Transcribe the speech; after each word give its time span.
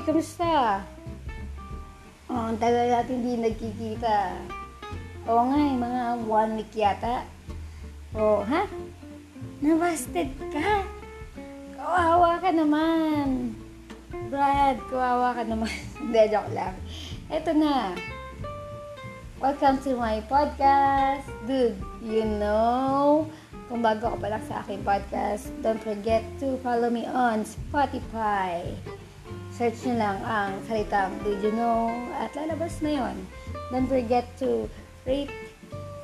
Uy, 0.00 0.08
kamusta? 0.08 0.80
Oh, 2.32 2.48
ang 2.48 2.56
tagal 2.56 2.88
natin 2.88 3.20
hindi 3.20 3.36
nagkikita. 3.36 4.32
Oo 5.28 5.52
nga, 5.52 5.60
eh, 5.60 5.76
mga 5.76 6.02
one 6.24 6.52
week 6.56 6.72
yata. 6.72 7.28
Oh, 8.16 8.40
ha? 8.40 8.64
Nabasted 9.60 10.32
ka? 10.48 10.88
Kawawa 11.76 12.40
ka 12.40 12.48
naman. 12.48 13.52
Brad, 14.32 14.80
kawawa 14.88 15.36
ka 15.36 15.44
naman. 15.44 15.68
Hindi, 16.00 16.32
joke 16.32 16.48
lang. 16.56 16.80
Eto 17.28 17.52
na. 17.52 17.92
Welcome 19.36 19.84
to 19.84 20.00
my 20.00 20.24
podcast. 20.32 21.28
Dude, 21.44 21.76
you 22.00 22.24
know, 22.24 23.28
kung 23.68 23.84
bago 23.84 24.16
ka 24.16 24.16
pa 24.16 24.40
sa 24.48 24.64
aking 24.64 24.80
podcast, 24.80 25.52
don't 25.60 25.84
forget 25.84 26.24
to 26.40 26.56
follow 26.64 26.88
me 26.88 27.04
on 27.04 27.44
Spotify. 27.44 28.64
Search 29.60 29.84
nyo 29.84 30.00
lang 30.00 30.16
ang 30.24 30.56
salitang 30.64 31.20
Did 31.20 31.44
you 31.44 31.52
know? 31.52 31.92
At 32.16 32.32
lalabas 32.32 32.80
na 32.80 32.96
yon. 32.96 33.16
Don't 33.68 33.84
forget 33.84 34.24
to 34.40 34.64
rate 35.04 35.28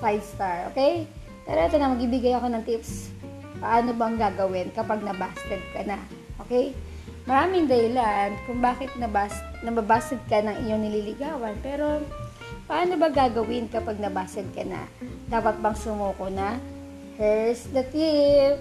5 0.05 0.21
star, 0.21 0.69
okay? 0.69 1.09
Pero 1.49 1.65
ito 1.65 1.81
na, 1.81 1.89
magbibigay 1.89 2.37
ako 2.37 2.53
ng 2.53 2.65
tips 2.69 3.17
paano 3.57 3.97
bang 3.97 4.21
gagawin 4.21 4.69
kapag 4.77 5.01
nabasted 5.01 5.65
ka 5.73 5.89
na. 5.89 5.97
Okay? 6.45 6.77
Maraming 7.25 7.65
dahilan 7.65 8.37
kung 8.45 8.61
bakit 8.61 8.93
nabas, 9.01 9.33
nababasted 9.65 10.21
ka 10.29 10.45
ng 10.45 10.69
iyong 10.69 10.85
nililigawan. 10.85 11.57
Pero, 11.65 12.05
paano 12.69 13.01
ba 13.01 13.09
gagawin 13.09 13.73
kapag 13.73 13.97
nabasted 13.97 14.53
ka 14.53 14.69
na? 14.69 14.85
Dapat 15.33 15.65
bang 15.65 15.77
sumuko 15.81 16.29
na? 16.29 16.61
Here's 17.17 17.65
the 17.73 17.89
tip. 17.89 18.61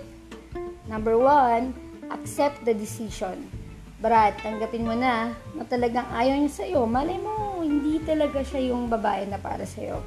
Number 0.87 1.19
one, 1.19 1.75
accept 2.15 2.63
the 2.63 2.71
decision. 2.71 3.64
Brad, 3.95 4.35
tanggapin 4.43 4.83
mo 4.83 4.91
na 4.91 5.31
na 5.55 5.63
talagang 5.63 6.05
ayaw 6.11 6.35
niya 6.35 6.51
sa'yo. 6.51 6.83
Malay 6.83 7.15
mo, 7.15 7.63
hindi 7.63 8.03
talaga 8.03 8.43
siya 8.43 8.75
yung 8.75 8.91
babae 8.91 9.23
na 9.31 9.39
para 9.39 9.63
sa'yo. 9.63 10.03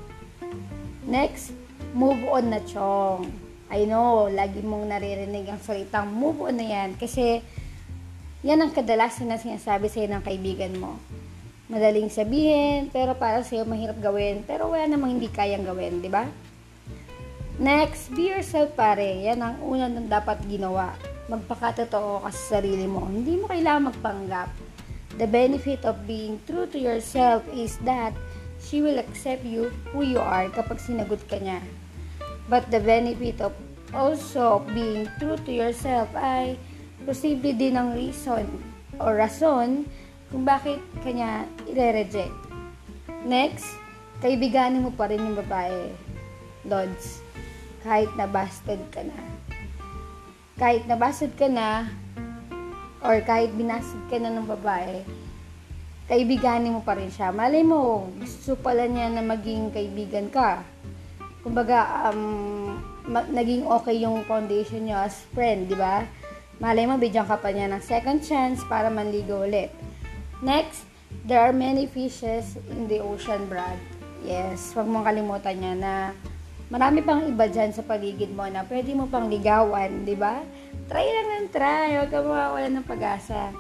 Next, 1.08 1.56
move 1.97 2.20
on 2.28 2.53
na 2.53 2.61
chong. 2.69 3.33
I 3.72 3.89
know, 3.89 4.28
lagi 4.28 4.61
mong 4.61 4.92
naririnig 4.92 5.48
ang 5.48 5.61
salitang 5.61 6.12
move 6.12 6.53
on 6.53 6.61
na 6.61 6.69
yan 6.69 7.00
kasi 7.00 7.41
yan 8.44 8.61
ang 8.61 8.72
kadalasan 8.77 9.33
na 9.33 9.41
sinasabi 9.41 9.89
sa'yo 9.89 10.09
ng 10.12 10.22
kaibigan 10.25 10.77
mo. 10.77 11.00
Madaling 11.69 12.12
sabihin, 12.12 12.92
pero 12.92 13.16
para 13.16 13.41
sa'yo 13.41 13.64
mahirap 13.64 14.00
gawin, 14.00 14.44
pero 14.44 14.72
wala 14.72 14.89
namang 14.89 15.16
hindi 15.16 15.28
kayang 15.33 15.64
gawin, 15.64 16.00
di 16.00 16.09
ba? 16.12 16.28
Next, 17.59 18.12
be 18.14 18.31
yourself 18.31 18.72
pare. 18.78 19.19
Yan 19.25 19.42
ang 19.42 19.59
una 19.64 19.91
na 19.91 20.00
dapat 20.05 20.39
ginawa. 20.47 20.94
Magpakatotoo 21.29 22.25
ka 22.25 22.31
sa 22.33 22.59
sarili 22.59 22.89
mo. 22.89 23.05
Hindi 23.05 23.37
mo 23.37 23.53
kailangan 23.53 23.93
magpanggap. 23.93 24.48
The 25.21 25.29
benefit 25.29 25.84
of 25.84 26.09
being 26.09 26.41
true 26.48 26.65
to 26.73 26.79
yourself 26.81 27.45
is 27.53 27.77
that 27.84 28.17
she 28.65 28.81
will 28.81 28.97
accept 28.97 29.45
you 29.45 29.69
who 29.93 30.03
you 30.05 30.21
are 30.21 30.49
kapag 30.49 30.81
sinagot 30.81 31.21
ka 31.29 31.37
niya. 31.37 31.61
But 32.49 32.73
the 32.73 32.81
benefit 32.81 33.45
of 33.45 33.53
also 33.93 34.65
being 34.73 35.05
true 35.21 35.37
to 35.45 35.53
yourself 35.53 36.09
ay 36.17 36.56
posible 37.05 37.53
din 37.53 37.77
ang 37.77 37.93
reason 37.93 38.49
o 38.97 39.12
rason 39.12 39.84
kung 40.29 40.45
bakit 40.45 40.81
kanya 41.05 41.45
ire-reject. 41.69 42.34
Next, 43.25 43.69
kaibiganin 44.21 44.84
mo 44.84 44.93
pa 44.93 45.09
rin 45.09 45.25
yung 45.25 45.37
babae. 45.37 45.93
Lods 46.69 47.21
kahit 47.84 48.11
nabasted 48.17 48.81
ka 48.93 49.05
na. 49.05 49.17
Kahit 50.59 50.91
nabasted 50.91 51.38
ka 51.38 51.47
na, 51.47 51.87
or 52.99 53.22
kahit 53.22 53.55
binasted 53.55 54.03
ka 54.10 54.19
na 54.19 54.34
ng 54.34 54.43
babae, 54.43 55.06
kaibiganin 56.10 56.75
mo 56.75 56.82
pa 56.82 56.99
rin 56.99 57.15
siya. 57.15 57.31
Malay 57.31 57.62
mo, 57.62 58.10
gusto 58.19 58.59
pala 58.59 58.91
niya 58.91 59.06
na 59.06 59.22
maging 59.22 59.71
kaibigan 59.71 60.27
ka. 60.27 60.66
Kumbaga, 61.47 62.10
um, 62.10 62.75
ma- 63.06 63.31
naging 63.31 63.71
okay 63.71 64.03
yung 64.03 64.27
foundation 64.27 64.82
niyo 64.82 64.99
as 64.99 65.22
friend, 65.31 65.71
di 65.71 65.78
ba? 65.78 66.03
Malay 66.59 66.91
mo, 66.91 66.99
bigyan 66.99 67.28
ka 67.28 67.38
pa 67.38 67.55
niya 67.55 67.71
ng 67.71 67.78
second 67.78 68.19
chance 68.27 68.66
para 68.66 68.91
manligo 68.91 69.47
ulit. 69.47 69.71
Next, 70.43 70.91
there 71.22 71.38
are 71.38 71.55
many 71.55 71.87
fishes 71.87 72.59
in 72.66 72.91
the 72.91 72.99
ocean, 72.99 73.47
Brad. 73.47 73.78
Yes, 74.27 74.75
huwag 74.75 74.91
mong 74.91 75.06
kalimutan 75.06 75.55
niya 75.55 75.75
na 75.78 75.93
marami 76.69 77.01
pang 77.01 77.25
iba 77.25 77.49
dyan 77.49 77.73
sa 77.73 77.84
paligid 77.84 78.33
mo 78.33 78.45
na 78.49 78.65
pwede 78.69 78.93
mo 78.93 79.09
pang 79.09 79.29
ligawan, 79.29 80.05
di 80.05 80.17
ba? 80.17 80.45
Try 80.89 81.05
lang 81.05 81.29
ng 81.29 81.49
try, 81.53 81.97
huwag 82.01 82.12
ka 82.12 82.21
mawawala 82.21 82.69
ng 82.69 82.87
pag-asa. 82.89 83.53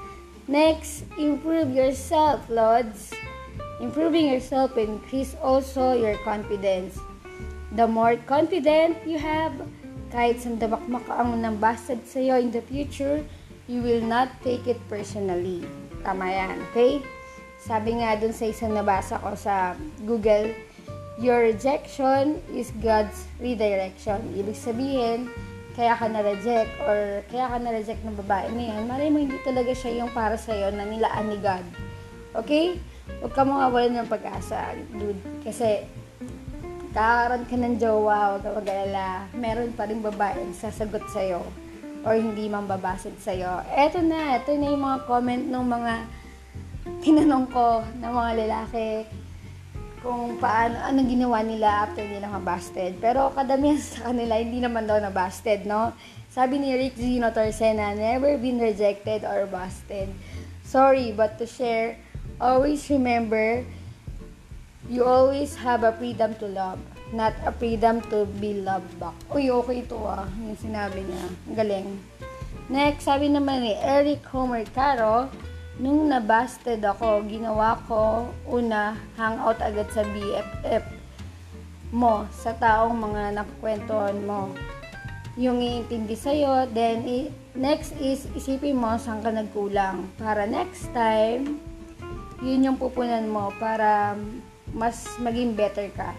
Next, 0.48 1.04
improve 1.20 1.72
yourself, 1.76 2.44
Lods. 2.48 3.12
Improving 3.84 4.32
yourself 4.32 4.74
increase 4.80 5.36
also 5.44 5.92
your 5.92 6.16
confidence. 6.24 6.96
The 7.76 7.84
more 7.84 8.16
confident 8.24 8.96
you 9.04 9.20
have, 9.20 9.52
kahit 10.08 10.40
sandabakmak 10.40 11.04
ang 11.12 11.36
nambasad 11.44 12.02
sa'yo 12.08 12.40
in 12.40 12.48
the 12.48 12.64
future, 12.64 13.20
you 13.68 13.84
will 13.84 14.00
not 14.00 14.32
take 14.40 14.64
it 14.64 14.80
personally. 14.88 15.62
Tama 16.00 16.32
yan, 16.32 16.56
okay? 16.72 17.04
Sabi 17.60 18.00
nga 18.00 18.16
dun 18.16 18.32
sa 18.32 18.48
isang 18.48 18.72
nabasa 18.72 19.20
ko 19.20 19.36
sa 19.36 19.76
Google, 20.08 20.56
Your 21.18 21.42
rejection 21.42 22.38
is 22.54 22.70
God's 22.78 23.26
redirection. 23.42 24.22
Ibig 24.38 24.54
sabihin, 24.54 25.26
kaya 25.74 25.98
ka 25.98 26.06
na-reject 26.06 26.70
or 26.86 27.26
kaya 27.26 27.50
ka 27.50 27.58
na-reject 27.58 28.06
ng 28.06 28.14
babae 28.22 28.46
na 28.54 28.62
yan, 28.70 28.86
malay 28.86 29.10
mo 29.10 29.18
hindi 29.18 29.34
talaga 29.42 29.74
siya 29.74 29.98
yung 29.98 30.14
para 30.14 30.38
sa'yo 30.38 30.70
na 30.70 30.86
nilaan 30.86 31.26
ni 31.26 31.38
God. 31.42 31.66
Okay? 32.38 32.78
Huwag 33.18 33.34
ka 33.34 33.42
mawawalan 33.42 33.98
ng 33.98 34.10
pag-asa, 34.10 34.78
dude. 34.94 35.18
Kasi, 35.42 35.82
kakaroon 36.94 37.50
ka 37.50 37.56
ng 37.66 37.76
jowa, 37.82 38.38
huwag 38.38 38.42
ka 38.46 38.50
mag-alala. 38.54 39.26
Meron 39.34 39.74
pa 39.74 39.90
rin 39.90 39.98
babae 39.98 40.38
sasagot 40.54 41.02
sa'yo 41.10 41.42
or 42.06 42.14
hindi 42.14 42.46
man 42.46 42.70
babasid 42.70 43.18
sa'yo. 43.18 43.66
Eto 43.74 43.98
na, 43.98 44.38
eto 44.38 44.54
na 44.54 44.70
yung 44.70 44.86
mga 44.86 44.98
comment 45.10 45.44
ng 45.50 45.66
mga 45.66 45.94
tinanong 47.02 47.46
ko 47.50 47.82
ng 47.82 48.12
mga 48.14 48.30
lalaki 48.46 49.02
kung 50.08 50.40
paano, 50.40 50.80
anong 50.88 51.12
ginawa 51.12 51.44
nila 51.44 51.84
after 51.84 52.00
nila 52.00 52.32
mabasted. 52.32 52.96
Pero 52.96 53.28
kadamihan 53.36 53.76
sa 53.76 54.08
kanila, 54.08 54.40
hindi 54.40 54.64
naman 54.64 54.88
daw 54.88 54.96
nabasted, 54.96 55.68
no? 55.68 55.92
Sabi 56.32 56.56
ni 56.56 56.72
Rick 56.72 56.96
Zeno 56.96 57.28
Torcena, 57.28 57.92
never 57.92 58.40
been 58.40 58.56
rejected 58.56 59.28
or 59.28 59.44
busted. 59.44 60.08
Sorry, 60.64 61.12
but 61.12 61.36
to 61.36 61.44
share, 61.44 62.00
always 62.40 62.88
remember, 62.88 63.68
you 64.88 65.04
always 65.04 65.52
have 65.60 65.84
a 65.84 65.92
freedom 65.92 66.32
to 66.40 66.48
love, 66.48 66.80
not 67.12 67.36
a 67.44 67.52
freedom 67.52 68.00
to 68.08 68.24
be 68.40 68.64
loved 68.64 68.88
back. 68.96 69.12
Uy, 69.28 69.52
okay 69.52 69.84
ito 69.84 70.00
ah, 70.08 70.24
yung 70.40 70.56
sinabi 70.56 71.04
niya. 71.04 71.24
Galing. 71.52 72.00
Next, 72.72 73.04
sabi 73.04 73.28
naman 73.28 73.60
ni 73.60 73.76
Eric 73.76 74.24
Homer 74.32 74.64
Caro, 74.72 75.28
Nung 75.78 76.10
nabasted 76.10 76.82
ako, 76.82 77.22
ginawa 77.30 77.78
ko, 77.86 78.26
una, 78.50 78.98
hangout 79.14 79.62
agad 79.62 79.86
sa 79.94 80.02
BFF 80.02 80.82
mo, 81.94 82.26
sa 82.34 82.50
taong 82.50 82.98
mga 82.98 83.38
nakukwentuhan 83.38 84.18
mo. 84.26 84.50
Yung 85.38 85.62
iintindi 85.62 86.18
sa'yo, 86.18 86.66
then 86.74 87.06
i- 87.06 87.30
next 87.54 87.94
is 88.02 88.26
isipin 88.34 88.74
mo 88.74 88.98
saan 88.98 89.22
ka 89.22 89.30
nagkulang. 89.30 90.10
Para 90.18 90.50
next 90.50 90.90
time, 90.90 91.62
yun 92.42 92.66
yung 92.66 92.74
pupunan 92.74 93.30
mo 93.30 93.54
para 93.62 94.18
mas 94.74 95.06
maging 95.22 95.54
better 95.54 95.94
ka. 95.94 96.10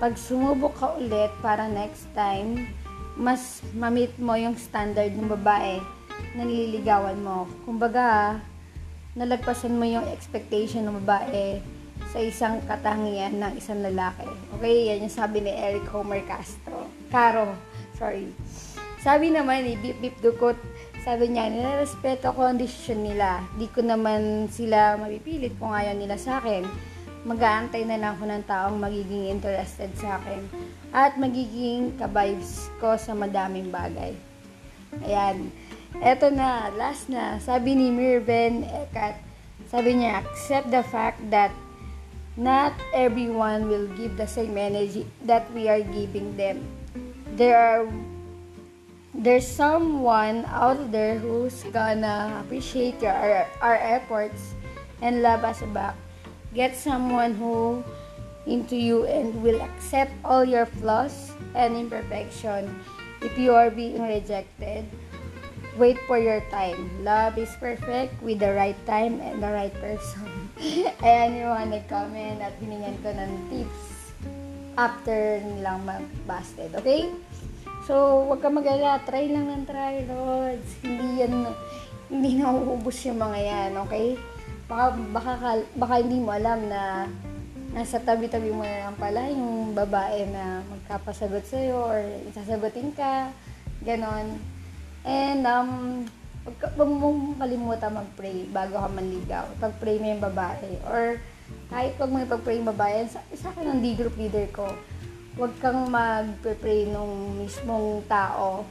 Pag 0.00 0.16
sumubok 0.16 0.72
ka 0.72 0.96
ulit 0.96 1.28
para 1.44 1.68
next 1.68 2.08
time, 2.16 2.72
mas 3.12 3.60
mamit 3.76 4.16
mo 4.16 4.32
yung 4.40 4.56
standard 4.56 5.12
ng 5.12 5.28
babae 5.36 5.84
na 6.32 6.48
nililigawan 6.48 7.20
mo. 7.20 7.44
Kumbaga, 7.68 8.40
nalagpasan 9.16 9.72
mo 9.72 9.88
yung 9.88 10.04
expectation 10.12 10.84
ng 10.84 11.00
babae 11.02 11.64
sa 12.12 12.20
isang 12.20 12.60
katangian 12.68 13.40
ng 13.40 13.56
isang 13.56 13.80
lalaki. 13.80 14.28
Okay, 14.60 14.92
yan 14.92 15.08
yung 15.08 15.16
sabi 15.16 15.40
ni 15.40 15.50
Eric 15.56 15.88
Homer 15.88 16.20
Castro. 16.28 16.84
Caro, 17.08 17.56
sorry. 17.96 18.28
Sabi 19.00 19.32
naman 19.32 19.64
ni 19.64 19.80
Bip 19.80 20.04
Bip 20.04 20.16
Dukot, 20.20 20.60
sabi 21.00 21.32
niya, 21.32 21.48
nilarespeto 21.48 22.34
ko 22.36 22.44
ang 22.44 22.60
desisyon 22.60 23.08
nila. 23.08 23.40
Di 23.56 23.70
ko 23.72 23.80
naman 23.80 24.52
sila 24.52 25.00
mapipilit 25.00 25.56
kung 25.56 25.72
ayaw 25.72 25.96
nila 25.96 26.20
sa 26.20 26.42
akin. 26.42 26.66
Mag-aantay 27.24 27.88
na 27.88 27.96
lang 27.96 28.18
ako 28.18 28.24
ng 28.28 28.44
taong 28.44 28.76
magiging 28.76 29.32
interested 29.32 29.90
sa 29.96 30.20
akin. 30.20 30.44
At 30.92 31.16
magiging 31.16 31.96
ka-vibes 31.96 32.68
ko 32.82 32.98
sa 33.00 33.16
madaming 33.16 33.72
bagay. 33.72 34.12
Ayan. 35.06 35.50
Eto 36.02 36.28
na, 36.32 36.68
last 36.74 37.08
na. 37.08 37.38
Sabi 37.38 37.74
ni 37.74 37.88
Mirben 37.90 38.66
Ekat, 38.66 39.16
sabi 39.70 39.96
niya, 39.96 40.22
accept 40.22 40.70
the 40.70 40.82
fact 40.82 41.18
that 41.30 41.50
not 42.36 42.76
everyone 42.92 43.68
will 43.68 43.88
give 43.96 44.16
the 44.20 44.28
same 44.28 44.58
energy 44.60 45.08
that 45.24 45.48
we 45.56 45.68
are 45.72 45.80
giving 45.80 46.36
them. 46.36 46.60
There 47.36 47.56
are 47.56 47.88
there's 49.16 49.48
someone 49.48 50.44
out 50.52 50.92
there 50.92 51.16
who's 51.16 51.64
gonna 51.72 52.36
appreciate 52.44 53.00
your, 53.00 53.16
our, 53.16 53.48
our 53.64 53.78
efforts 53.80 54.52
and 55.00 55.22
love 55.22 55.44
us 55.44 55.64
back. 55.72 55.96
Get 56.52 56.76
someone 56.76 57.32
who 57.34 57.82
into 58.46 58.76
you 58.76 59.04
and 59.08 59.42
will 59.42 59.60
accept 59.60 60.12
all 60.24 60.44
your 60.44 60.66
flaws 60.66 61.32
and 61.54 61.76
imperfection. 61.76 62.78
If 63.22 63.38
you 63.38 63.54
are 63.54 63.70
being 63.70 64.02
rejected, 64.02 64.84
wait 65.76 66.00
for 66.08 66.16
your 66.16 66.40
time. 66.48 66.88
Love 67.04 67.36
is 67.36 67.52
perfect 67.60 68.16
with 68.24 68.40
the 68.40 68.52
right 68.52 68.76
time 68.88 69.20
and 69.20 69.40
the 69.40 69.52
right 69.52 69.72
person. 69.76 70.48
Ayan 71.04 71.36
yung 71.36 71.52
mga 71.52 71.66
nag-comment 71.80 72.38
at 72.40 72.52
binigyan 72.60 72.96
ko 73.04 73.12
ng 73.12 73.32
tips 73.52 74.12
after 74.76 75.40
nilang 75.40 75.84
mag-busted. 75.84 76.72
Okay? 76.80 77.12
So, 77.84 78.26
wag 78.26 78.40
ka 78.40 78.48
mag-ala. 78.48 79.04
Try 79.04 79.28
lang 79.28 79.46
ng 79.52 79.64
try, 79.68 80.04
Lords. 80.08 80.68
Hindi 80.80 81.22
yan, 81.22 81.46
hindi 82.08 82.30
nauubos 82.40 82.96
yung 83.04 83.20
mga 83.20 83.38
yan, 83.38 83.70
okay? 83.84 84.16
Baka, 84.66 84.84
baka, 85.12 85.30
baka 85.76 85.94
hindi 86.02 86.18
mo 86.18 86.34
alam 86.34 86.66
na 86.66 87.06
nasa 87.76 88.00
tabi-tabi 88.00 88.50
mo 88.50 88.64
na 88.64 88.88
lang 88.88 88.96
pala 88.96 89.28
yung 89.28 89.76
babae 89.76 90.24
na 90.32 90.64
magkapasagot 90.64 91.44
sa'yo 91.44 91.76
or 91.76 92.00
sasagutin 92.32 92.90
ka, 92.96 93.30
ganon. 93.84 94.55
And, 95.06 95.46
um, 95.46 96.02
wag, 96.42 96.56
ka, 96.58 96.66
wag 96.74 96.90
mong 96.90 97.38
kalimutan 97.38 97.94
mag-pray 97.94 98.50
bago 98.50 98.74
ka 98.74 98.90
manligaw. 98.90 99.46
Pag-pray 99.62 100.02
mo 100.02 100.06
yung 100.10 100.24
babae. 100.26 100.70
Or, 100.82 101.22
kahit 101.70 101.94
wag 101.94 102.10
mo 102.10 102.18
ipag-pray 102.18 102.58
yung 102.58 102.70
babae, 102.74 103.06
sa, 103.06 103.22
sa 103.38 103.54
akin 103.54 103.70
ang 103.70 103.80
D-group 103.86 104.18
leader 104.18 104.50
ko, 104.50 104.66
wag 105.38 105.54
kang 105.62 105.86
mag-pray 105.86 106.90
nung 106.90 107.38
mismong 107.38 108.02
tao. 108.10 108.66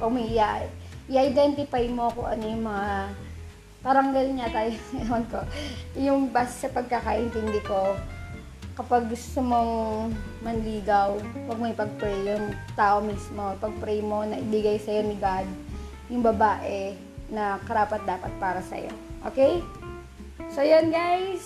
O 0.00 0.08
may 0.08 0.32
i- 0.32 0.72
i-identify 1.12 1.84
mo 1.92 2.08
kung 2.16 2.32
ano 2.32 2.44
yung 2.48 2.64
mga 2.64 2.88
parang 3.84 4.16
ganun 4.16 4.40
yata 4.40 4.64
yung, 4.64 5.24
ko, 5.28 5.40
yung 6.00 6.20
base 6.32 6.64
sa 6.64 6.72
pagkakaintindi 6.72 7.60
ko, 7.68 7.92
kapag 8.72 9.12
gusto 9.12 9.44
mong 9.44 10.08
manligaw, 10.40 11.12
wag 11.44 11.60
mo 11.60 11.68
ipag-pray 11.68 12.24
yung 12.24 12.56
tao 12.72 13.04
mismo. 13.04 13.52
Pag-pray 13.60 14.00
mo 14.00 14.24
na 14.24 14.40
ibigay 14.40 14.80
sa'yo 14.80 15.04
ni 15.04 15.20
God 15.20 15.73
yung 16.14 16.22
babae 16.22 16.94
na 17.26 17.58
karapat 17.66 18.06
dapat 18.06 18.30
para 18.38 18.62
sa'yo. 18.62 18.94
Okay? 19.26 19.58
So, 20.54 20.62
yun 20.62 20.94
guys. 20.94 21.42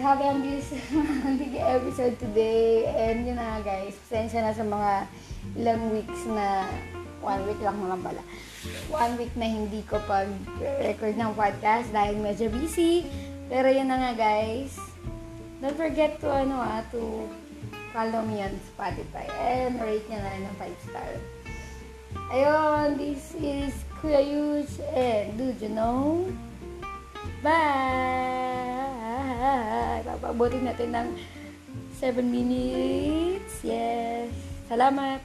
Grabe 0.00 0.24
ang 0.24 0.40
bilis 0.40 0.72
big 1.40 1.60
episode 1.60 2.16
today. 2.16 2.88
And 2.88 3.28
yun 3.28 3.36
na 3.36 3.60
guys. 3.60 3.92
Pasensya 4.08 4.40
na 4.40 4.56
sa 4.56 4.64
mga 4.64 4.92
ilang 5.60 5.92
weeks 5.92 6.24
na 6.24 6.64
one 7.20 7.44
week 7.44 7.60
lang 7.60 7.76
naman 7.76 8.00
pala. 8.00 8.22
One 8.88 9.20
week 9.20 9.36
na 9.36 9.44
hindi 9.44 9.84
ko 9.84 10.00
pag-record 10.08 11.20
ng 11.20 11.36
podcast 11.36 11.92
dahil 11.92 12.16
medyo 12.16 12.48
busy. 12.48 13.04
Pero 13.52 13.68
yun 13.68 13.92
na 13.92 14.00
nga 14.00 14.12
guys. 14.16 14.80
Don't 15.60 15.76
forget 15.76 16.16
to 16.24 16.32
ano 16.32 16.56
ah, 16.56 16.80
to 16.88 17.28
follow 17.92 18.24
me 18.24 18.40
on 18.40 18.56
Spotify 18.72 19.28
and 19.36 19.76
rate 19.76 20.08
nyo 20.08 20.16
na 20.24 20.30
rin 20.32 20.42
ng 20.48 20.56
5 20.56 20.86
star. 20.88 21.12
Ayun, 22.30 22.98
this 22.98 23.34
is 23.38 23.74
Kuya 23.98 24.18
Yus 24.22 24.82
and 24.90 25.38
Dude 25.38 25.62
You 25.62 25.70
Know. 25.70 26.26
Bye! 27.42 27.56
Papabutin 30.02 30.66
natin 30.66 30.90
ng 30.90 31.14
7 31.94 32.22
minutes. 32.26 33.62
Yes. 33.62 34.34
Salamat. 34.66 35.22